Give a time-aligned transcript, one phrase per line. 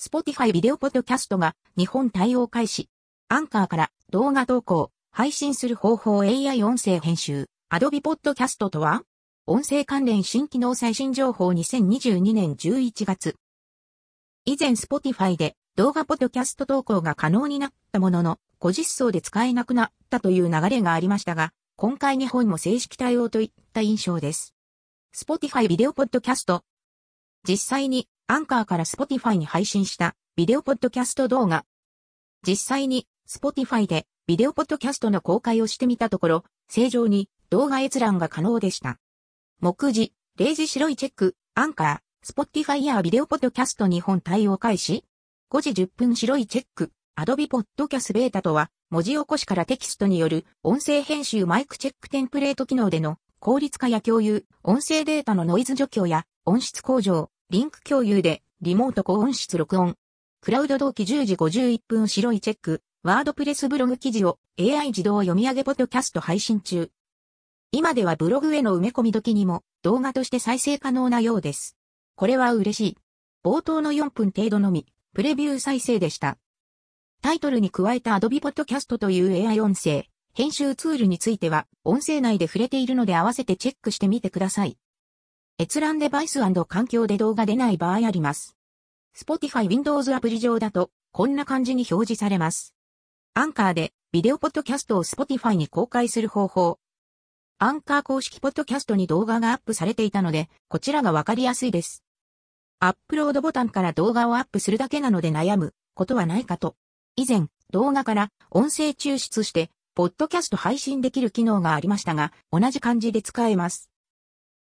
[0.00, 2.88] Spotify ビデオポッドキャストが日本対応開始。
[3.28, 9.02] アンカーから動画投稿、配信する方法 AI 音声編集、Adobe Podcast とは
[9.46, 13.36] 音声関連新機能最新情報2022年11月。
[14.46, 24.54] 以前 Spotify で動画ポッドキャスト投稿が可能になったものの、ご実装で使えなくなったという流れがありましたが、今回日本も正式対応といった印象です。
[25.14, 26.62] Spotify ビデオポッドキャスト。
[27.46, 31.64] 実際にアンカーから Spotify に配信したビデオポッドキャスト動画。
[32.46, 39.00] 実際に Spotify でビデオポッドキャストの公開をしてみたところ、正常に動画閲覧が可能でした。
[39.58, 45.04] 目次、0時白いチェック、アンカー、Spotify やビデオポッドキャスト日本対応開始。
[45.50, 59.96] 5時10分白いチェック、Adobe Podcast ベータとは、文字起こしからテキストによる音声編集マイクチェックテンプレート機能での効率化や共有、音声データのノイズ除去や音質向上、リンク共有でリモート高音質録音。
[60.40, 66.92] クラウド同期10時51分白いチェック、ワードプレスブログ記事を AI 自動読み上げポッドキャスト配信中。
[67.72, 71.76] 今ではブログへの埋め込み時にも動画として再生可能なようです。
[72.14, 72.98] これは嬉しい。
[73.44, 76.38] 冒頭の4分程度のみ、プレビュー再生でした。
[77.20, 84.78] タイトルに加えた Adobe Podcast という AI 音声、編集ツールについては、音声内で触れているので合わせてチェックしてみてください。
[85.60, 88.56] 閲覧デバイス環境で動画出ない場合あります。
[89.14, 92.74] Spotify Windows アプリ上だと、こんな感じに表示されます。
[93.34, 96.78] アンカーで、ビデオポッドキャストを Spotify に公開する方法。
[97.58, 102.04] アンカー公式ポッドキャストに動画がアップされていたので、こちらがわかりやすいです。
[102.78, 106.74] アップロードボタンから動画をアップするだけなので悩むことはないかと。
[107.16, 113.89] 以前、動画から音声抽出して、ポッドキャスト配信できる機能がありましたが、同じ感じで使えます。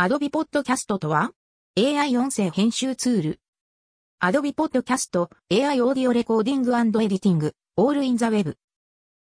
[0.00, 1.32] Adobe Podcast とは
[1.76, 3.40] ?AI 音声編集ツール。
[4.22, 8.56] Adobe Podcast AI Audio Recording Editing All in the Web。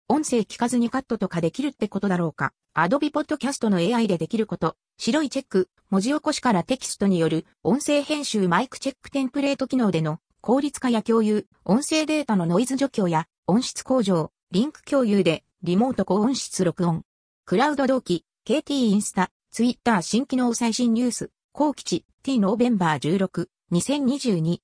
[0.07, 2.53] 音声聞かずにカットとかできるってことだろうか。
[2.73, 4.77] Adobe Podcast の AI でできること。
[4.97, 17.03] 白いチェック、文字起こしからテキストによる音声編集マイクチェックテンプレート機能での効率化や共有、音声データのノイズ除去や音質向上、リンク共有でリモート高音質録音。
[17.43, 24.59] クラウド同期、KT インスタ、ツイッター新機能最新ニュース、後期地、T ノーベンバー16、2022。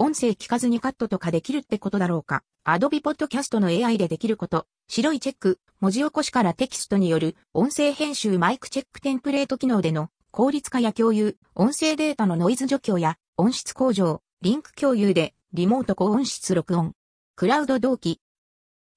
[0.00, 2.42] 音声聞かずにカットとかできるってことだろうか。
[2.66, 4.66] Adobe Podcast の AI でできること。
[4.88, 16.94] 白いチェック、文字起こしからテキストによる音声編集マイクチェックテンプレート機能での効率化や共有、音声データのノイズ除去や音質向上、リンク共有でリモート高音質録音。
[17.36, 18.20] クラウド同期。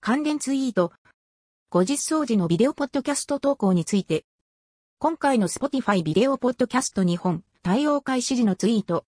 [0.02, 0.92] 関連ツイート。
[1.70, 4.26] ご実装時のビデオポッドキャスト投稿について
[5.04, 9.04] 今回の Spotify ビデオポッドキャスト日本対応開始時のツイート、